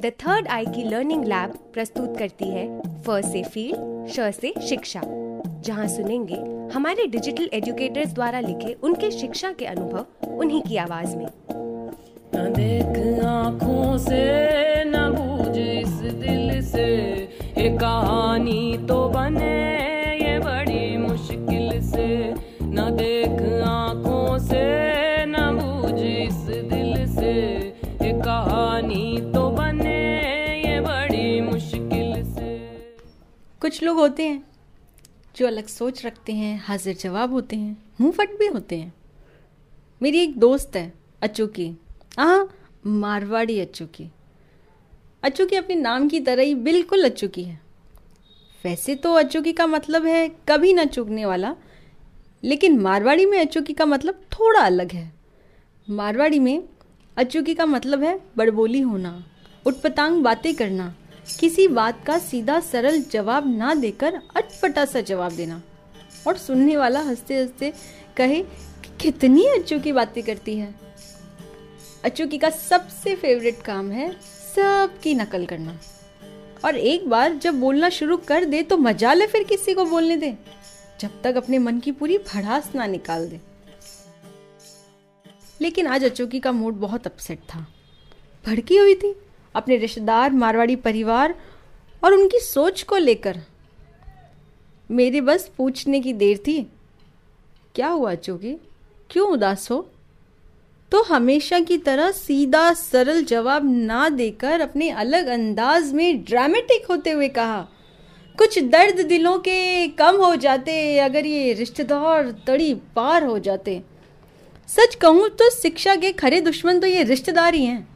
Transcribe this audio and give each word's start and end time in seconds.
The 0.00 0.06
third 0.20 0.48
आई 0.48 0.66
की 0.66 0.82
learning 0.82 1.24
lab 1.24 1.50
प्रस्तुत 1.74 2.16
करती 2.18 2.48
है 2.48 2.80
फ 3.02 3.20
से 3.24 3.42
फ़ील्ड 3.42 4.08
श 4.08 4.30
से 4.34 4.52
शिक्षा। 4.68 5.00
जहाँ 5.60 5.86
सुनेंगे 5.88 6.36
हमारे 6.74 7.06
डिजिटल 7.06 7.48
एजुकेटर्स 7.52 8.12
द्वारा 8.14 8.40
लिखे 8.40 8.72
उनके 8.82 9.10
शिक्षा 9.10 9.52
के 9.52 9.64
अनुभव 9.64 10.28
उन्हीं 10.28 10.62
की 10.62 10.76
आवाज़ 10.76 11.16
में। 11.16 11.26
देख 12.34 12.96
से 13.98 14.84
बूझ 15.10 15.56
इस 15.56 15.94
दिल 16.20 16.62
से 16.62 16.88
कहानी 17.78 18.78
तो 18.88 19.08
बने 19.08 19.63
कुछ 33.74 33.82
लोग 33.82 33.96
होते 33.96 34.26
हैं 34.28 34.46
जो 35.36 35.46
अलग 35.46 35.66
सोच 35.66 36.06
रखते 36.06 36.32
हैं, 36.32 36.62
हाजिर 36.64 36.96
जवाब 36.96 37.32
होते 37.32 37.56
हैं, 37.56 37.84
मुँह 38.00 38.12
फट 38.12 38.30
भी 38.38 38.46
होते 38.46 38.76
हैं। 38.76 38.94
मेरी 40.02 40.18
एक 40.18 40.38
दोस्त 40.38 40.76
है 40.76 40.92
अच्चू 41.22 41.46
की। 41.46 41.72
हाँ 42.18 42.54
मारवाड़ी 42.86 43.60
अच्चू 43.60 43.86
की। 43.86 44.10
की 45.24 45.56
अपने 45.56 45.74
नाम 45.74 46.08
की 46.08 46.20
तरह 46.20 46.42
ही 46.42 46.54
बिल्कुल 46.54 47.04
अच्चू 47.04 47.28
की 47.28 47.42
है। 47.42 47.60
वैसे 48.64 48.94
तो 48.94 49.12
अचूकी 49.12 49.52
का 49.52 49.66
मतलब 49.66 50.06
है 50.06 50.28
कभी 50.28 50.72
ना 50.72 50.84
चूकने 50.84 51.26
वाला, 51.26 51.56
लेकिन 52.44 52.78
मारवाड़ी 52.78 53.26
में 53.26 53.40
अचूकी 53.40 53.72
का 53.72 53.86
मतलब 53.86 54.14
थोड़ा 54.14 54.60
अलग 54.60 54.92
है। 54.92 55.12
मारवाड़ी 55.90 56.38
में 56.38 56.64
अचूकी 57.16 57.54
का 57.54 57.66
मतलब 57.66 58.02
है 58.02 58.20
बड़बोली 58.36 58.80
होना 58.80 59.24
उटपटांग 59.66 60.22
बातें 60.22 60.54
करना 60.54 60.94
किसी 61.40 61.68
बात 61.68 62.04
का 62.06 62.18
सीधा 62.18 62.60
सरल 62.60 63.00
जवाब 63.02 63.56
ना 63.56 63.74
देकर 63.74 64.20
अटपटा 64.36 64.84
सा 64.84 65.00
जवाब 65.00 65.32
देना। 65.32 65.62
और 66.26 66.36
सुनने 66.36 66.76
वाला 66.76 67.00
हँसते 67.00 67.38
हँसते 67.38 67.72
कहे, 68.16 68.42
कि 68.42 68.90
कितनी 69.00 69.46
अच्चू 69.46 69.80
की 69.80 69.92
बातें 69.92 70.22
करती 70.24 70.56
है। 70.58 70.74
अच्चूकी 72.04 72.38
का 72.38 72.50
सबसे 72.50 73.14
फेवरेट 73.16 73.62
काम 73.62 73.90
है 73.90 74.10
सबकी 74.56 75.14
नकल 75.14 75.46
करना। 75.46 75.78
और 76.64 76.76
एक 76.76 77.08
बार 77.08 77.34
जब 77.34 77.60
बोलना 77.60 77.88
शुरू 77.88 78.16
कर 78.16 78.44
दे 78.44 78.62
तो 78.62 78.76
मज़ा 78.76 79.12
ले 79.12 79.26
फिर 79.26 79.44
किसी 79.44 79.74
को 79.74 79.84
बोलने 79.84 80.16
दे। 80.16 80.34
जब 81.00 81.22
तक 81.22 81.36
अपने 81.36 81.58
मन 81.58 81.80
की 81.80 81.92
पूरी 81.92 82.18
भड़ास 82.18 82.70
ना 82.74 82.86
निकाल 82.86 83.28
दे। 83.28 83.40
लेकिन 85.60 85.86
आज 85.86 86.04
अचोकी 86.04 86.40
का 86.40 86.52
मूड 86.52 86.74
बहुत 86.74 87.06
अपसेट 87.06 87.38
था। 87.38 87.66
भड़की 88.46 88.76
हुई 88.76 88.94
थी। 88.94 89.14
अपने 89.54 89.76
रिश्तेदार, 89.76 90.32
मारवाड़ी 90.32 90.76
परिवार 90.76 91.34
और 92.02 92.14
उनकी 92.14 92.38
सोच 92.40 92.82
को 92.82 92.96
लेकर। 92.96 93.40
मेरे 94.90 95.20
बस 95.20 95.50
पूछने 95.58 96.00
की 96.00 96.12
देर 96.14 96.38
थी, 96.38 96.60
क्या 97.74 97.88
हुआ 97.88 98.10
अचोकी 98.12 98.56
क्यों 99.10 99.28
उदास 99.28 99.70
हो? 99.70 99.86
तो 100.92 101.02
हमेशा 101.02 101.58
की 101.60 101.76
तरह 101.78 102.10
सीधा, 102.12 102.72
सरल 102.72 103.22
जवाब 103.24 103.64
ना 103.66 104.08
देकर 104.08 104.60
अपने 104.60 104.90
अलग 104.90 105.26
अंदाज 105.28 105.92
में 105.92 106.24
ड्रामेटिक 106.24 106.86
होते 106.90 107.10
हुए 107.10 107.28
कहा, 107.28 107.66
कुछ 108.38 108.58
दर्द 108.60 109.00
दिलों 109.00 109.38
के 109.38 109.88
कम 109.88 110.16
हो 110.16 110.34
जाते, 110.36 110.98
अगर 110.98 111.26
ये 111.26 111.52
रिश्तेदार 111.52 112.30
तड़ी 112.46 112.72
पार 112.96 113.24
हो 113.24 113.38
जाते। 113.38 113.80
सच 114.68 114.94
कहूँ 114.94 115.28
तो 115.30 115.50
शिक्षा 115.52 115.94
के 115.96 116.12
खरे 116.12 116.40
दुश्मन 116.40 116.80
तो 116.80 116.86
ये 116.86 117.02
रिश्तेदार 117.04 117.54
ही 117.54 117.64
हैं। 117.64 117.86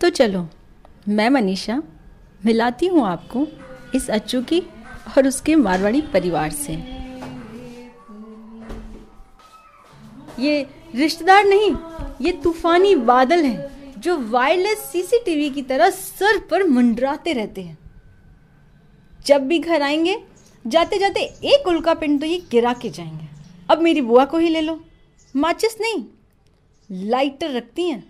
तो 0.00 0.08
चलो, 0.08 0.46
मैं 1.08 1.28
मनीषा, 1.30 1.82
मिलाती 2.46 2.86
हूँ 2.86 3.06
आपको 3.06 3.46
इस 3.94 4.08
अच्चू 4.10 4.40
की 4.42 4.60
और 5.16 5.26
उसके 5.28 5.54
मारवाड़ी 5.54 6.00
परिवार 6.12 6.50
से। 6.50 6.72
ये 10.38 10.66
रिश्तेदार 10.94 11.44
नहीं, 11.44 11.70
ये 12.20 12.32
तूफानी 12.44 12.94
बादल 12.94 13.44
हैं, 13.44 14.00
जो 14.00 14.16
वायरलेस 14.30 14.78
सीसीटीवी 14.82 15.50
की 15.50 15.62
तरह 15.62 15.90
सर 15.90 16.38
पर 16.50 16.66
मंडराते 16.68 17.32
रहते 17.32 17.62
हैं। 17.62 17.78
जब 19.26 19.46
भी 19.46 19.58
घर 19.58 19.82
आएँगे 19.82 20.16
जाते 20.64 20.98
जाते 20.98 21.20
एक 21.46 21.68
उल्का 21.68 21.94
पिंड 21.94 22.20
तो 22.20 22.26
ये 22.26 22.38
गिरा 22.50 22.72
के 22.72 22.90
जाएँगे। 22.90 23.28
अब 23.70 23.80
मेरी 23.80 24.00
बुआ 24.00 24.24
को 24.24 24.38
ही 24.38 24.48
ले 24.48 24.60
लो। 24.60 24.80
माचिस 25.34 25.80
नहीं, 25.80 26.04
लाइटर 26.90 27.50
रखती 27.50 27.88
हैं 27.88 28.02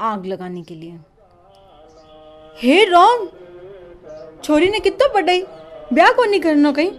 आग 0.00 0.26
लगाने 0.26 0.62
के 0.62 0.74
लिए। 0.74 0.98
हे 2.58 2.84
राम 2.84 3.26
छोरी 4.44 4.68
ने 4.70 4.78
कितना 4.80 5.06
पढ़ाई? 5.14 5.42
ब्याह 5.92 6.10
को 6.12 6.24
नहीं 6.24 6.40
करना 6.40 6.72
कहीं? 6.72 6.90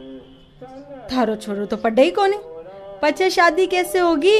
थारो 1.09 1.35
छोरो 1.35 1.65
तो 1.65 1.77
पढ़ाई 1.77 2.11
को 2.11 2.25
नहीं 2.25 2.39
पचे 3.01 3.29
शादी 3.29 3.65
कैसे 3.67 3.99
होगी? 3.99 4.39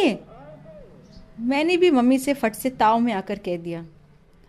मैंने 1.40 1.78
भी 1.78 1.91
मम्मी 1.91 2.19
से 2.19 2.34
फट 2.34 2.56
से 2.56 2.69
ताव 2.69 3.00
में 3.00 3.13
आकर 3.13 3.40
कह 3.40 3.57
दिया। 3.57 3.85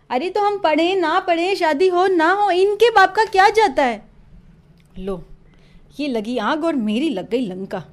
अरे 0.09 0.29
तो 0.29 0.41
हम 0.41 0.57
पढ़े 0.59 0.95
ना 0.95 1.19
पढ़े, 1.19 1.55
शादी 1.55 1.87
हो 1.87 2.07
ना 2.07 2.31
हो, 2.31 2.49
इनके 2.51 2.89
बाप 2.89 3.13
का 3.15 3.25
क्या 3.25 3.49
जाता 3.49 3.83
है? 3.83 4.03
लो, 4.99 5.23
ये 5.99 6.07
लगी 6.07 6.37
आग 6.37 6.65
और 6.65 6.75
मेरी 6.75 7.09
लग 7.09 7.29
गई 7.29 7.45
लंका। 7.45 7.83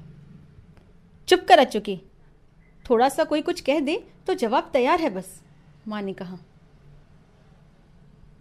चुप 1.27 1.45
कर 1.47 1.63
चुकी। 1.63 2.01
थोड़ा 2.85 3.09
सा 3.09 3.23
कोई 3.23 3.41
कुछ 3.41 3.61
कह 3.61 3.79
दे 3.79 4.03
तो 4.27 4.33
जवाब 4.33 4.69
तैयार 4.73 4.99
है 4.99 5.09
बस, 5.09 5.41
माँ 5.87 6.01
ने 6.01 6.13
कहा। 6.13 6.37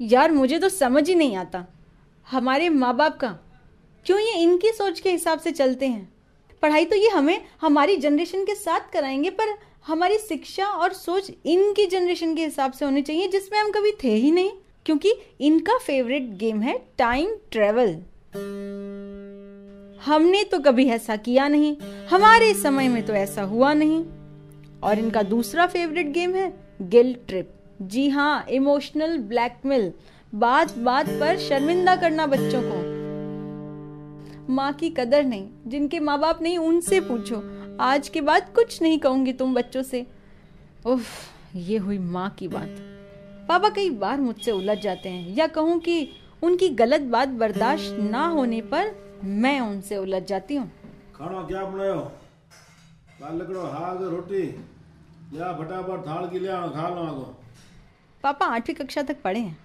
यार 0.00 0.32
मुझे 0.32 0.58
तो 0.58 0.68
समझ 0.68 1.08
ही 1.08 1.14
नहीं 1.14 1.36
आता। 1.36 1.64
हमारे 2.30 2.68
माँ 2.68 2.96
बाप 2.96 3.16
का? 3.16 3.28
क्यों 4.06 4.18
ये 4.18 4.32
इनकी 4.32 4.68
सोच 4.68 5.00
के 5.00 5.10
हिसाब 5.10 5.38
से 5.38 5.50
चलते 5.50 5.86
हैं? 5.86 6.12
पढ़ाई 6.62 6.84
तो 6.84 6.96
ये 6.96 7.08
हमें 7.08 7.44
हमारी 7.60 7.96
जनरेशन 7.96 8.44
के 8.44 8.54
साथ 8.54 8.80
कराएँगे, 8.92 9.30
पर 9.30 9.58
हमारी 9.86 10.18
शिक्षा 10.18 10.66
और 10.66 10.92
सोच 10.92 11.30
इनकी 11.46 11.86
जनरेशन 11.86 12.34
के 12.34 12.44
हिसाब 12.44 12.72
से 12.72 12.84
होनी 12.84 13.02
चाहिए, 13.02 13.28
जिसमें 13.28 13.58
हम 13.58 13.70
कभी 13.70 13.92
थे 14.04 14.14
ही 14.14 14.30
नहीं। 14.30 14.50
क्योंकि 14.86 15.12
इनका 15.40 15.78
फेवरेट 15.78 16.22
गेम 16.22 16.60
है 16.62 16.78
टाइम 16.98 17.34
ट्रेवल 17.52 17.96
हमने 20.06 20.44
तो 20.44 20.58
कभी 20.58 20.88
ऐसा 20.88 21.16
किया 21.16 21.48
नहीं, 21.48 21.76
हमारे 22.10 22.54
समय 22.54 22.88
में 22.88 23.06
तो 23.06 23.12
ऐसा 23.12 23.42
हुआ 23.42 23.72
नहीं। 23.72 24.04
और 24.82 24.98
इनका 24.98 25.22
दूसरा 25.22 25.66
फेवरेट 25.66 26.06
गेम 26.06 26.34
है 26.34 26.52
गिल 26.82 27.14
ट्रिप 27.28 27.54
जी 27.82 28.08
हाँ 28.08 28.44
इमोशनल 28.50 29.18
ब्लैकमेल 29.18 29.92
बात 30.34 30.78
बात 30.78 31.06
पर 31.08 31.38
शर्मिंदा 31.38 31.96
करना 31.96 32.26
बच्चों 32.26 32.62
को। 32.62 34.52
माँ 34.52 34.72
की 34.72 34.90
कदर 34.90 35.24
नहीं, 35.24 35.48
जिनके 35.66 36.00
माँ 36.00 36.18
बाप 36.20 36.42
नहीं, 36.42 36.58
उनसे 36.58 37.00
पूछो। 37.00 37.42
आज 37.80 38.08
के 38.08 38.20
बाद 38.20 38.52
कुछ 38.54 38.82
नहीं 38.82 38.98
कहूँगी 38.98 39.32
तुम 39.32 39.54
बच्चों 39.54 39.82
से। 39.82 40.06
उफ, 40.86 41.04
ये 41.56 41.78
हुई 41.78 41.98
माँ 41.98 42.30
की 42.30 42.48
बात। 42.48 42.76
पापा 43.48 43.68
कई 43.68 43.90
बार 43.90 44.20
मुझसे 44.20 44.50
उलझ 44.50 44.78
जाते 44.78 45.08
हैं, 45.08 45.36
या 45.36 45.46
कहूँ 45.46 45.78
कि 45.78 46.08
उनकी 46.42 46.68
गलत 46.68 47.00
बात 47.00 47.28
बर्दाश्त 47.28 47.96
ना 48.00 48.26
होने 48.26 48.60
पर 48.60 48.94
मैं 49.24 49.60
उनसे 49.60 49.96
उलझ 49.96 50.22
जाती 50.22 50.54
हूँ। 50.54 50.70
खाना 51.16 51.42
क्या 51.42 51.64
बनायो? 51.64 52.00
दाल 53.20 53.42
लकड़ो 53.42 53.60
हाग 53.60 54.02
रोटी। 54.02 54.46
या 55.38 55.52
फटाफट 55.52 56.06
थाल 56.06 56.28
की 56.28 56.38
ले 56.38 56.48
खा 56.48 56.88
लो 56.88 57.02
आगो। 57.02 57.34
पापा 58.22 58.46
आठवीं 58.46 58.74
कक्षा 58.74 59.02
तक 59.02 59.22
पढ़े 59.22 59.40
हैं। 59.40 59.58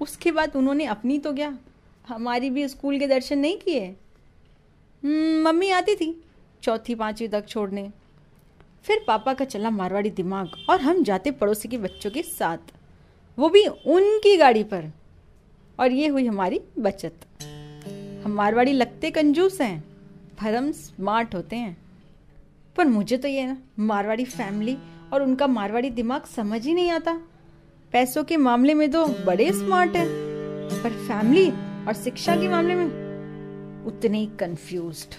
उसके 0.00 0.32
बाद 0.32 0.56
उन्होंने 0.56 0.84
अपनी 0.84 1.18
तो 1.18 1.34
क्या 1.34 1.58
हमारी 2.08 2.50
भी 2.50 2.68
स्कूल 2.68 2.98
के 2.98 3.06
दर्शन 3.06 3.38
नहीं 3.38 3.58
किए। 3.58 3.86
हम्म, 5.04 5.48
मम्मी 5.48 5.70
आती 5.70 5.94
थी 5.94 6.24
चौथी 6.62 6.94
पांचवी 6.94 7.28
तक 7.28 7.48
छोड़ने। 7.48 7.92
फिर 8.82 9.04
पापा 9.06 9.34
का 9.34 9.44
चला 9.44 9.70
मारवाड़ी 9.70 10.10
दिमाग 10.10 10.50
और 10.70 10.80
हम 10.80 11.02
जाते 11.02 11.30
पड़ोसी 11.30 11.68
के 11.68 11.78
बच्चों 11.78 12.10
के 12.10 12.22
साथ। 12.22 12.58
वो 13.38 13.48
भी 13.48 13.66
उनकी 13.66 14.36
गाड़ी 14.36 14.64
पर। 14.64 14.92
और 15.80 15.92
ये 15.92 16.06
हुई 16.06 16.26
हमारी 16.26 16.60
बचत। 16.78 17.14
हम 18.24 18.32
मारवाड़ी 18.32 18.72
लगते 18.72 19.10
कंजूस 19.10 19.60
हैं 19.60 19.84
पर 20.42 20.54
हम 20.54 20.72
स्मार्ट 20.72 21.34
होते 21.34 21.56
हैं। 21.56 21.76
पर 22.76 22.86
मुझे 22.86 23.16
तो 23.16 23.28
ये 23.28 23.46
ना 23.46 23.58
मारवाड़ी 23.78 24.24
फैमिली 24.24 24.78
और 25.12 25.22
उनका 25.22 25.46
मारवाड़ी 25.46 25.90
दिमाग 25.90 26.22
समझ 26.22 26.66
ही 26.66 26.74
नहीं 26.74 26.90
आता। 26.90 27.20
पैसों 27.94 28.22
के 28.24 28.36
मामले 28.36 28.74
में 28.74 28.90
तो 28.90 29.06
बड़े 29.26 29.52
स्मार्ट 29.52 29.96
है। 29.96 30.06
पर 30.82 30.90
फैमिली 31.08 31.50
और 31.86 31.92
शिक्षा 31.94 32.34
के 32.36 32.48
मामले 32.48 32.74
में 32.74 33.84
उतने 33.86 34.18
ही 34.18 34.26
कंफ्यूज्ड 34.26 35.14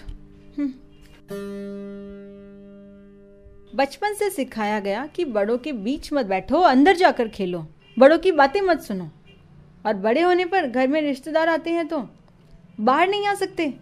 बचपन 3.76 4.14
से 4.14 4.30
सिखाया 4.30 4.80
गया 4.80 5.06
कि 5.06 5.24
बड़ों 5.24 5.58
के 5.58 5.72
बीच 5.72 6.12
मत 6.12 6.26
बैठो 6.26 6.60
अंदर 6.60 6.96
जाकर 6.96 7.28
खेलो। 7.28 7.66
बड़ों 7.98 8.18
की 8.18 8.32
बातें 8.32 8.60
मत 8.60 8.80
सुनो। 8.80 9.10
और 9.86 9.94
बड़े 9.94 10.22
होने 10.22 10.44
पर 10.44 10.66
घर 10.66 10.88
में 10.88 11.00
रिश्तेदार 11.02 11.48
आते 11.48 11.70
हैं 11.70 11.88
तो 11.88 12.08
बाहर 12.80 13.08
नहीं 13.08 13.26
आ 13.26 13.34
सकते। 13.34 13.74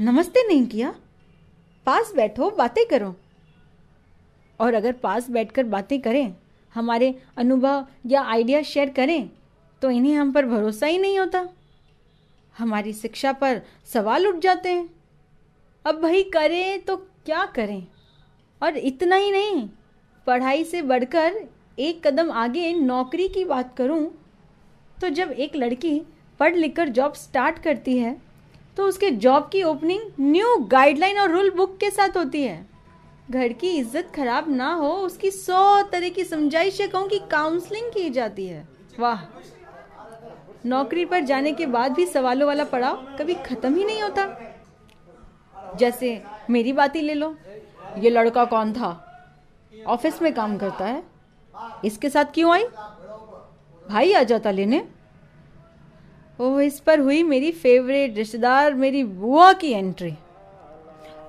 नमस्ते 0.00 0.48
नहीं 0.48 0.66
किया। 0.66 0.94
पास 1.86 2.12
बैठो 2.16 2.50
बातें 2.50 2.86
करो। 2.86 3.14
और 4.60 4.74
अगर 4.74 4.92
पास 4.92 5.30
बैठकर 5.30 5.64
बातें 5.64 6.00
करें 6.00 6.34
हमारे 6.74 7.14
अनुभव 7.36 7.86
या 8.06 8.22
आइडिया 8.24 8.62
शेयर 8.64 8.90
करें 8.90 9.30
तो 9.82 9.90
इन्हें 9.90 10.14
हम 10.14 10.32
पर 10.32 10.46
भरोसा 10.46 10.86
ही 10.86 10.98
नहीं 10.98 11.18
होता। 11.18 11.46
हमारी 12.56 12.92
शिक्षा 12.92 13.32
पर 13.34 13.60
सवाल 13.92 14.26
उठ 14.26 14.38
जाते 14.38 14.68
हैं। 14.68 14.88
अब 15.84 16.00
भाई 16.02 16.22
करें 16.24 16.80
तो 16.80 16.96
क्या 16.96 17.44
करें? 17.46 17.86
और 18.62 18.76
इतना 18.76 19.16
ही 19.16 19.30
नहीं, 19.30 19.68
पढ़ाई 20.26 20.64
से 20.64 20.82
बढ़कर 20.82 21.40
एक 21.78 22.06
कदम 22.06 22.30
आगे 22.32 22.72
नौकरी 22.72 23.28
की 23.28 23.44
बात 23.44 23.76
करूँ 23.76 24.04
तो 24.96 25.08
जब 25.10 25.30
एक 25.32 25.56
लड़की 25.56 26.00
पढ़ 26.40 26.54
लिख 26.54 26.74
कर 26.76 26.88
जॉब 26.90 27.14
स्टार्ट 27.14 27.58
करती 27.58 27.96
है 27.98 28.16
तो 28.76 28.86
उसके 28.88 29.10
जॉब 29.12 29.48
की 29.52 29.62
ओपनिंग 29.62 30.02
न्यू 30.20 30.56
गाइडलाइन 30.66 31.18
और 31.18 31.30
रूल 31.30 31.50
बुक 31.50 31.76
के 31.78 31.90
साथ 31.90 32.16
होती 32.16 32.42
है। 32.42 32.66
घर 33.30 33.52
की 33.52 33.68
इज़्ज़त 33.68 34.12
खराब 34.16 34.50
ना 34.50 34.72
हो, 34.74 34.90
उसकी 34.90 35.30
सौ 35.30 35.82
तरह 35.82 36.08
की 36.08 36.24
समझाइशें 36.24 36.88
कहूँ 36.88 37.08
की 37.08 37.18
काउंसलिंग 37.18 37.92
की 37.92 38.10
जाती 38.10 38.46
है। 38.46 38.68
वाह। 38.98 39.20
नौकरी 40.66 41.04
पर 41.04 41.20
जाने 41.20 41.52
के 41.52 41.66
बाद 41.66 41.92
भी 41.92 42.06
सवालों 42.06 42.46
वाला 42.46 42.64
पड़ाव 42.64 42.96
कभी 43.18 43.34
खत्म 43.34 43.74
ही 43.76 43.84
नहीं 43.84 44.02
होता। 44.02 44.26
जैसे, 45.78 46.22
मेरी 46.50 46.72
बात 46.72 46.96
ही 46.96 47.00
ले 47.00 47.14
लो। 47.14 47.36
ये 47.98 48.10
लड़का 48.10 48.44
कौन 48.44 48.72
था? 48.72 49.08
ऑफ़िस 49.86 50.22
में 50.22 50.34
काम 50.34 50.56
करता 50.58 50.84
है। 50.84 51.02
इसके 51.84 52.10
साथ 52.10 52.24
क्यों 52.24 52.52
आई? 52.52 52.64
भाई 53.88 54.12
आ 54.12 54.22
जाता 54.22 54.50
लेने। 54.50 54.84
ओह, 56.40 56.62
इस 56.62 56.80
पर 56.80 57.00
हुई 57.00 57.22
मेरी 57.22 57.52
फेवरेट 57.52 58.16
रिश्तेदार, 58.16 58.74
मेरी 58.74 59.04
बुआ 59.04 59.52
की 59.52 59.72
एंट्री 59.72 60.14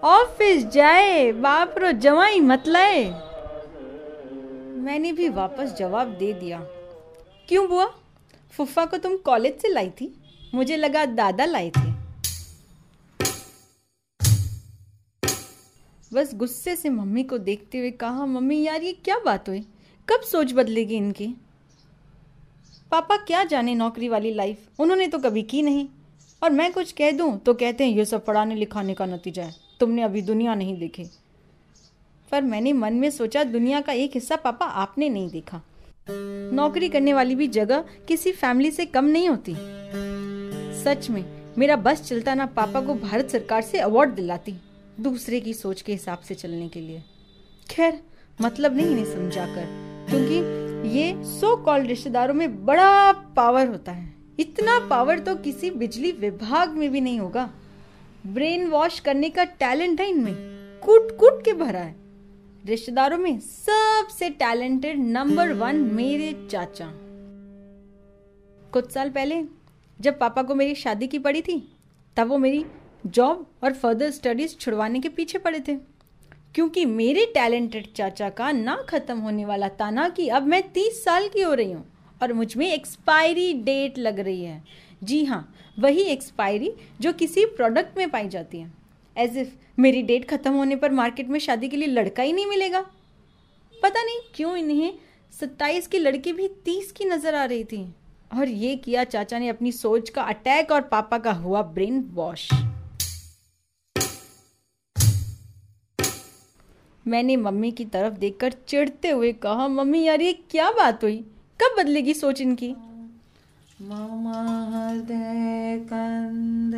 ऑफ़िस 0.04 0.66
जाए, 0.66 1.32
बाप 1.32 1.76
रो 1.78 1.92
जवाई 1.92 2.40
मत 2.40 2.64
लाए। 2.68 3.04
मैंने 4.78 5.12
भी 5.14 5.30
वापस 5.30 5.74
जवाब 5.74 6.08
दे 6.08 6.34
दिया। 6.34 6.60
क्यों 7.48 7.68
बुआ? 7.68 7.86
फुफा 8.58 8.86
को 8.86 8.98
तुम 8.98 9.16
कॉलेज 9.18 9.62
से 9.62 9.70
लाई 9.70 9.90
थी। 9.90 10.14
मुझे 10.54 10.78
लगा 10.78 11.06
दादा 11.06 11.46
लाए 11.46 11.70
थे। 11.70 11.92
बस 16.14 16.36
गुस्से 16.36 16.76
से 16.76 16.90
मम्मी 16.90 17.24
को 17.24 17.38
देखते 17.38 17.78
हुए 17.78 17.92
कहा, 17.92 18.26
मम्मी 18.26 18.62
यार, 18.64 18.82
ये 18.82 18.94
क्या 18.94 19.20
बात 19.20 19.50
हुई? 19.50 19.66
कब 20.10 20.22
सोच 20.22 20.54
बदलेगी 20.54 20.96
इनकी? 20.96 21.34
पापा 22.92 23.18
क्या 23.18 23.44
जाने 23.44 23.76
नौकरी 23.76 24.10
वाली 24.10 24.34
लाइफ 24.34 24.68
उन्होंने 24.80 25.08
तो 25.08 25.20
कभी 25.20 25.44
की 25.44 25.62
नहीं। 25.62 25.88
और 26.44 26.50
मैं 26.50 26.72
कुछ 26.74 26.92
कह 26.92 27.12
दूँ 27.12 27.38
तो 27.38 27.54
कहते 27.54 27.84
हैं, 27.84 27.92
ये 27.92 28.06
सब 28.06 28.26
पढ़ाने 28.26 28.56
लिखाने 28.56 28.94
का 28.94 29.06
नतीजा 29.06 29.44
है। 29.44 29.63
तुमने 29.84 30.02
अभी 30.02 30.22
दुनिया 30.22 30.56
नहीं 30.56 30.80
देखी। 30.80 31.06
पर 32.32 32.42
मैंने 32.42 32.74
मन 32.74 32.94
में 32.94 33.10
सोचा, 33.10 33.44
दुनिया 33.44 33.82
का 33.82 33.94
एक 33.94 34.12
हिस्सा 34.14 34.36
पापा 34.36 34.66
आपने 34.66 35.10
नहीं 35.10 35.30
देखा। 35.30 35.62
नौकरी 36.54 36.90
करने 36.90 37.14
वाली 37.14 37.36
भी 37.36 37.48
जगह 37.48 37.84
किसी 38.08 38.32
फैमिली 38.32 38.72
से 38.72 38.86
कम 38.86 39.06
नहीं 39.06 39.30
होती। 39.30 39.56
सच 40.84 41.10
में, 41.10 41.24
मेरा 41.58 41.76
बस 41.76 42.02
चलता 42.02 42.34
ना 42.34 42.46
पापा 42.46 42.82
को 42.82 42.94
भारत 42.94 43.30
सरकार 43.30 43.62
से 43.62 43.80
अवार्ड 43.80 44.12
दिलाती, 44.12 44.56
दूसरे 45.00 45.40
की 45.42 45.54
सोच 45.54 45.82
के 45.82 45.92
हिसाब 45.92 46.20
से 46.20 46.36
चलने 46.36 46.70
के 46.70 46.82
लिए। 46.82 47.04
खैर 47.70 48.00
मतलब 48.42 48.76
नहीं 48.76 48.88
इन्हें 48.88 49.06
समझा 49.06 49.46
कर 49.46 49.66
क्योंकि 50.10 50.98
ये 50.98 51.24
सो 51.24 51.56
कॉल 51.56 51.82
रिश्तेदारों 51.82 52.34
में 52.34 52.66
बड़ा 52.66 53.12
पावर 53.12 53.68
होता 53.68 53.92
है। 53.92 54.14
इतना 54.40 54.80
पावर 54.88 55.20
तो 55.20 55.36
किसी 55.36 55.72
बिजली 55.72 56.12
विभाग 56.12 56.70
में 56.70 56.92
भी 56.92 57.02
नहीं 57.02 57.20
होगा। 57.20 57.50
ब्रेन 58.28 58.68
वॉश 58.68 59.00
करने 59.00 59.30
का 59.30 59.44
टैलेंट 59.44 60.02
है 60.02 60.10
इनमें 60.10 60.34
कूट 60.80 61.18
कूट 61.18 61.46
के 61.46 61.54
भरा 61.54 61.80
है। 61.80 61.96
रिश्तेदारों 62.66 63.18
में 63.18 63.40
सबसे 63.40 64.30
टैलेंटेड 64.30 65.00
नंबर 65.00 65.54
वन 65.54 65.76
मेरे 65.76 66.48
चाचा। 66.52 66.92
कुछ 68.72 68.92
साल 68.92 69.10
पहले 69.10 69.44
जब 70.02 70.20
पापा 70.20 70.44
को 70.44 70.56
मेरी 70.56 70.76
शादी 70.76 71.08
की 71.08 71.20
पड़ी 71.20 71.42
थी, 71.42 71.76
तब 72.18 72.28
वो 72.28 72.38
मेरी 72.38 72.66
जॉब 73.06 73.48
और 73.64 73.74
फर्दर 73.74 74.12
स्टडीज़ 74.12 74.56
छुड़वाने 74.56 75.00
के 75.00 75.10
पीछे 75.10 75.38
पड़े 75.38 75.60
थे। 75.60 75.76
क्योंकि 76.56 76.86
मेरे 76.86 77.26
टैलेंटेड 77.26 77.94
चाचा 77.94 78.30
का 78.30 78.52
ना 78.52 78.86
खत्म 78.90 79.20
होने 79.20 79.46
वाला 79.46 79.68
ताना 79.68 80.10
कि 80.10 80.28
अब 80.28 80.44
मैं 80.44 80.72
तीस 80.72 81.04
साल 81.04 81.28
की 81.28 81.42
हो 81.42 81.54
रही 81.54 81.72
हूँ 81.72 81.86
और 82.22 82.34
मुझमें 82.34 82.74
एक्सपायरी 82.74 83.54
डेट 83.54 83.98
लग 83.98 84.20
रही 84.20 84.44
है। 84.44 84.64
जी 85.04 85.24
हाँ 85.26 85.54
वही 85.80 86.02
एक्सपायरी 86.04 86.72
जो 87.02 87.14
किसी 87.14 87.46
प्रोडक्ट 87.48 87.98
में 87.98 88.10
पाई 88.10 88.28
जाती 88.30 88.60
है। 88.60 88.72
एज 89.16 89.38
इफ़ 89.38 89.50
मेरी 89.80 90.02
डेट 90.02 90.30
खत्म 90.30 90.52
होने 90.54 90.76
पर 90.76 90.92
मार्केट 90.92 91.28
में 91.28 91.40
शादी 91.40 91.68
के 91.68 91.78
लिए 91.78 91.88
लड़का 91.88 92.24
ही 92.24 92.34
नहीं 92.34 92.46
मिलेगा। 92.46 92.82
पता 93.76 94.04
नहीं 94.04 94.20
क्यों 94.36 94.56
इन्हें 94.58 94.94
सत्ताईस 95.34 95.88
की 95.88 96.00
लड़की 96.00 96.34
भी 96.34 96.48
तीस 96.66 96.92
की 96.92 97.06
नज़र 97.06 97.36
आ 97.36 97.44
रही 97.46 97.64
थी। 97.64 97.86
और 98.32 98.48
ये 98.48 98.76
किया 98.76 99.04
चाचा 99.04 99.40
ने 99.40 99.50
अपनी 99.50 99.72
सोच 99.72 100.10
का 100.10 100.24
अटैक 100.24 100.72
और 100.72 100.82
पापा 100.82 101.18
का 101.18 101.32
हुआ 101.34 101.62
ब्रेन 101.64 102.00
वॉश 102.14 102.48
मैंने 107.06 107.36
मम्मी 107.36 107.72
की 107.72 107.86
तरफ़ 107.86 108.14
देखकर 108.14 108.54
चिढ़ते 108.68 109.10
हुए 109.10 109.32
कहा, 109.34 109.68
मम्मी 109.68 110.04
यार, 110.04 110.22
ये 110.22 110.34
क्या 110.52 110.72
बात 110.72 111.04
हुई? 111.04 111.18
कब 111.60 111.76
बदलेगी 111.78 112.14
सोच 112.14 112.42
इनकी? 112.42 112.74
मामा 113.84 114.42
कंद 115.88 116.76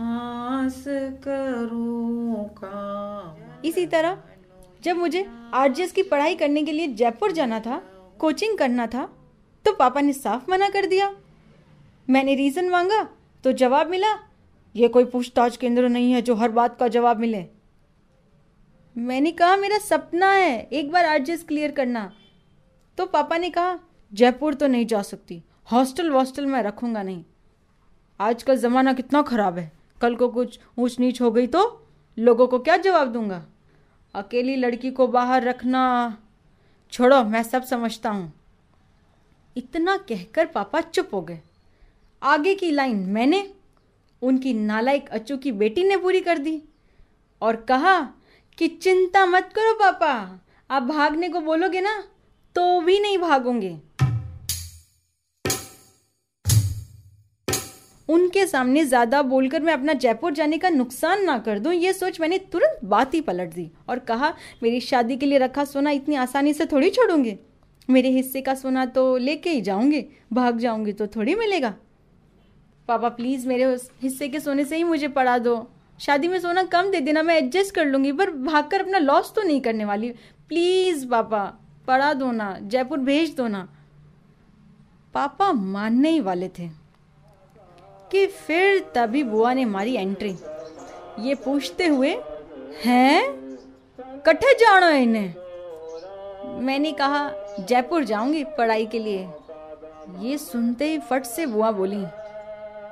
आस 0.00 0.84
करूँ 1.24 2.44
का 2.54 3.60
इसी 3.64 3.86
तरह, 3.86 4.18
जब 4.82 4.96
मुझे 4.96 5.26
आरजीएस 5.54 5.92
की 5.92 6.02
पढ़ाई 6.02 6.34
करने 6.34 6.62
के 6.62 6.72
लिए 6.72 6.86
जयपुर 6.88 7.32
जाना 7.32 7.60
था, 7.60 7.82
कोचिंग 8.20 8.56
करना 8.58 8.86
था 8.86 9.08
तो 9.64 9.72
पापा 9.72 10.00
ने 10.00 10.12
साफ़ 10.12 10.50
मना 10.50 10.68
कर 10.68 10.86
दिया। 10.86 11.12
मैंने 12.08 12.34
रीजन 12.34 12.68
मांगा 12.70 13.02
तो 13.44 13.52
जवाब 13.54 13.90
मिला, 13.90 14.18
ये 14.74 14.88
कोई 14.88 15.04
पूछताछ 15.06 15.56
केंद्र 15.56 15.88
नहीं 15.88 16.12
है 16.12 16.22
जो 16.22 16.34
हर 16.34 16.50
बात 16.52 16.78
का 16.78 16.88
जवाब 16.88 17.20
मिले। 17.20 17.44
मैंने 18.96 19.30
कहा, 19.32 19.56
मेरा 19.56 19.78
सपना 19.80 20.30
है 20.30 20.60
एक 20.62 20.90
बार 20.92 21.04
आरजीएस 21.06 21.44
क्लियर 21.44 21.70
करना। 21.70 22.10
तो 22.98 23.06
पापा 23.06 23.38
ने 23.38 23.50
कहा, 23.50 23.78
जयपुर 24.12 24.54
तो 24.54 24.66
नहीं 24.66 24.86
जा 24.86 25.02
सकती। 25.04 25.42
हॉस्टल 25.68 26.10
वॉस्टल 26.10 26.46
में 26.46 26.62
रखूँगा 26.62 27.02
नहीं। 27.02 27.24
आज 28.20 28.42
का 28.42 28.54
ज़माना 28.54 28.92
कितना 28.92 29.20
ख़राब 29.22 29.58
है। 29.58 29.70
कल 30.00 30.14
को 30.16 30.28
कुछ 30.28 30.58
ऊंच 30.78 30.98
नीच 31.00 31.20
हो 31.20 31.30
गई 31.30 31.46
तो 31.46 31.60
लोगों 32.16 32.46
को 32.46 32.58
क्या 32.58 32.76
जवाब 32.76 33.12
दूँगा? 33.12 33.42
अकेली 34.14 34.56
लड़की 34.56 34.90
को 34.90 35.06
बाहर 35.06 35.42
रखना। 35.42 35.82
छोड़ो, 36.92 37.22
मैं 37.24 37.42
सब 37.42 37.62
समझता 37.62 38.10
हूँ। 38.10 38.32
इतना 39.56 39.96
कहकर 39.98 40.46
पापा 40.46 40.80
चुप 40.80 41.14
हो 41.14 41.20
गए। 41.22 41.40
आगे 42.22 42.54
की 42.54 42.70
लाइन 42.70 42.98
मैंने, 43.08 43.48
उनकी 44.22 44.52
नालायक 44.54 45.08
अच्चू 45.10 45.36
की 45.36 45.52
बेटी 45.52 45.84
ने 45.84 45.96
पूरी 45.96 46.20
कर 46.20 46.38
दी 46.38 46.62
और 47.42 47.56
कहा 47.62 48.00
कि 48.58 48.68
चिंता 48.68 49.24
मत 49.26 49.50
करो 49.54 49.74
पापा, 49.74 50.12
आप 50.70 50.82
भागने 50.82 51.28
को 51.28 51.40
बोलोगे 51.40 51.80
ना 51.80 51.98
तो 52.56 52.80
भी 52.80 52.98
नहीं 53.00 53.18
भागोगे। 53.18 53.76
उनके 58.08 58.46
सामने 58.46 58.84
ज़्यादा 58.84 59.20
बोलकर 59.22 59.62
मैं 59.62 59.72
अपना 59.72 59.92
जयपुर 59.94 60.32
जाने 60.32 60.58
का 60.58 60.68
नुकसान 60.70 61.24
ना 61.24 61.38
कर 61.38 61.58
दूँ, 61.58 61.72
ये 61.72 61.92
सोच 61.92 62.20
मैंने 62.20 62.38
तुरंत 62.52 62.84
बात 62.84 63.14
ही 63.14 63.20
पलट 63.20 63.54
दी 63.54 63.70
और 63.88 63.98
कहा, 63.98 64.32
मेरी 64.62 64.80
शादी 64.80 65.16
के 65.16 65.26
लिए 65.26 65.38
रखा 65.38 65.64
सोना 65.64 65.90
इतनी 65.90 66.16
आसानी 66.16 66.52
से 66.52 66.66
थोड़ी 66.66 66.90
छोड़ूँगे? 66.90 67.38
मेरे 67.88 68.10
हिस्से 68.10 68.40
का 68.40 68.54
सोना 68.54 68.84
तो 68.86 69.16
लेके 69.16 69.50
ही 69.50 69.60
जाऊँगे, 69.60 70.06
भाग 70.32 70.58
जाऊँगी 70.58 70.92
तो 70.92 71.06
थोड़ी 71.06 71.34
मिलेगा। 71.34 71.74
पापा, 72.88 73.08
प्लीज़ 73.08 73.46
मेरे 73.48 73.64
हिस्से 74.02 74.28
के 74.28 74.40
सोने 74.40 74.64
से 74.64 74.76
ही 74.76 74.84
मुझे 74.84 75.08
पढ़ा 75.08 75.38
दो। 75.38 75.56
शादी 76.00 76.28
में 76.28 76.38
सोना 76.40 76.62
कम 76.64 76.90
दे 76.90 77.00
देना, 77.00 77.22
मैं 77.22 77.36
एडजस्ट 77.36 77.74
कर 77.74 77.84
लूँगी, 77.84 78.12
पर 78.12 78.30
भागकर 78.30 78.80
अपना 78.80 78.98
लॉस 78.98 79.32
तो 79.34 79.42
नहीं 79.42 79.60
करने 79.60 79.84
वाली। 79.84 80.10
प्लीज़ 80.48 81.06
पापा 81.08 81.44
पढ़ा 81.88 82.12
दो 82.14 82.30
ना, 82.32 82.56
जयपुर 82.62 82.98
भेज 83.00 83.34
दो 83.36 83.46
ना। 83.48 83.68
पापा 85.14 85.52
मानने 85.52 86.10
ही 86.10 86.20
वाले 86.20 86.48
थे। 86.48 86.68
कि 88.12 88.26
फिर 88.26 88.78
तभी 88.94 89.22
बुआ 89.24 89.52
ने 89.54 89.64
मारी 89.64 89.94
एंट्री 89.94 90.36
ये 91.20 91.34
पूछते 91.34 91.86
हुए, 91.86 92.10
हैं? 92.84 93.22
कट्ठे 94.26 94.52
जाना 94.54 94.88
इन्हें? 94.88 95.34
मैंने 96.60 96.92
कहा, 96.92 97.30
जयपुर 97.60 98.04
जाऊँगी 98.04 98.42
पढ़ाई 98.58 98.86
के 98.86 98.98
लिए। 98.98 99.28
ये 100.20 100.36
सुनते 100.38 100.90
ही 100.90 100.98
फट 101.00 101.24
से 101.24 101.46
बुआ 101.46 101.70
बोली, 101.70 102.04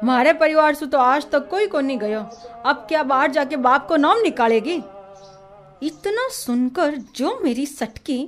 मारे 0.05 0.33
परिवार 0.33 0.75
से 0.75 0.87
तो 0.87 0.99
आज 0.99 1.31
तक 1.31 1.49
कोई 1.49 1.67
को 1.67 1.81
नहीं 1.81 1.99
गयो। 1.99 2.21
अब 2.67 2.85
क्या 2.89 3.03
बाहर 3.03 3.31
जाके 3.31 3.57
बाप 3.59 3.87
को 3.89 3.97
नाम 3.97 4.21
निकालेगी? 4.21 4.77
इतना 5.83 6.29
सुनकर 6.31 6.97
जो 7.17 7.39
मेरी 7.43 7.67
सटकी, 7.67 8.23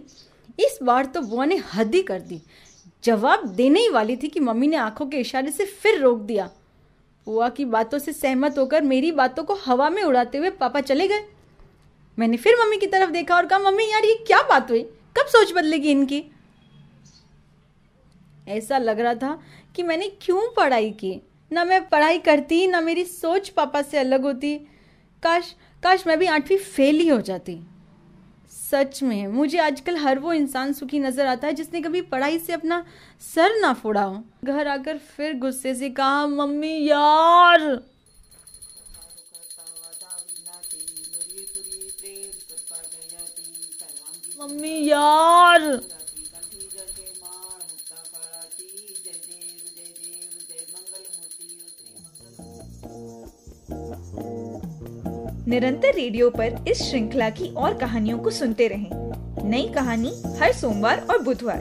इस 0.58 0.78
बार 0.82 1.04
तो 1.04 1.20
बुआ 1.20 1.44
ने 1.44 1.56
हद 1.74 1.94
ही 1.94 2.02
कर 2.02 2.20
दी। 2.20 2.40
जवाब 3.04 3.46
देने 3.46 3.80
ही 3.80 3.88
वाली 3.88 4.16
थी 4.16 4.28
कि 4.28 4.40
मम्मी 4.40 4.66
ने 4.66 4.76
आँखों 4.76 5.06
के 5.06 5.16
इशारे 5.16 5.50
से 5.50 5.64
फिर 5.64 6.00
रोक 6.00 6.18
दिया। 6.20 6.48
बुआ 7.26 7.48
की 7.48 7.64
बातों 7.64 7.98
से 7.98 8.12
सहमत 8.12 8.58
होकर 8.58 8.82
मेरी 8.82 9.12
बातों 9.12 9.44
को 9.44 9.54
हवा 9.54 9.90
में 9.90 10.02
उड़ाते 10.02 10.38
हुए 10.38 10.50
पापा 10.50 10.80
चले 10.80 11.08
गए। 11.08 11.24
मैंने 12.18 12.36
फिर 12.36 12.56
मम्मी 12.60 12.76
की 12.76 12.86
तरफ़ 12.86 13.10
देखा 13.10 13.36
और 13.36 13.46
कहा, 13.46 13.58
मम्मी 13.58 13.90
यार, 13.90 14.04
ये 14.04 14.14
क्या 14.26 14.42
बात 14.42 14.70
हुई? 14.70 14.82
कब 15.16 15.26
सोच 15.26 15.52
बदलेगी 15.52 15.90
इनकी? 15.90 16.24
ऐसा 18.48 18.78
लग 18.78 19.00
रहा 19.00 19.14
था 19.14 19.42
कि 19.76 19.82
मैंने 19.82 20.08
क्यों 20.08 20.42
पढ़ाई 20.56 20.90
की? 20.90 21.22
ना 21.52 21.64
मैं 21.64 21.88
पढ़ाई 21.88 22.18
करती, 22.18 22.66
ना 22.66 22.80
मेरी 22.80 23.04
सोच 23.04 23.48
पापा 23.48 23.82
से 23.82 23.98
अलग 23.98 24.22
होती। 24.22 24.58
काश 25.22 25.54
काश 25.82 26.06
मैं 26.06 26.18
भी 26.18 26.26
आठवीं 26.26 26.58
फेल 26.58 26.96
ही 26.96 27.08
हो 27.08 27.20
जाती। 27.20 27.60
सच 28.52 29.02
में, 29.02 29.26
मुझे 29.26 29.58
आजकल 29.58 29.96
हर 29.96 30.18
वो 30.18 30.32
इंसान 30.32 30.72
सुखी 30.72 30.98
नज़र 30.98 31.26
आता 31.26 31.46
है 31.46 31.52
जिसने 31.52 31.80
कभी 31.80 32.00
पढ़ाई 32.02 32.38
से 32.38 32.52
अपना 32.52 32.84
सर 33.34 33.58
ना 33.60 33.72
फोड़ा 33.72 34.02
हो। 34.02 34.22
घर 34.44 34.68
आकर 34.68 34.98
फिर 35.16 35.38
गुस्से 35.38 35.74
से 35.74 35.90
कहा, 35.90 36.26
मम्मी, 36.26 36.74
यार! 36.88 37.80
मम्मी, 44.40 44.88
यार! 44.88 45.62
निरंतर 55.52 55.94
रेडियो 55.94 56.30
पर 56.30 56.64
इस 56.68 56.82
श्रृंखला 56.82 57.30
की 57.30 57.46
और 57.54 57.74
कहानियों 57.74 58.18
को 58.18 58.30
सुनते 58.30 58.68
रहें। 58.68 59.50
नई 59.50 59.62
कहानी 59.74 60.12
हर 60.40 60.52
सोमवार 60.52 61.06
और 61.10 61.18
बुधवार 61.22 61.58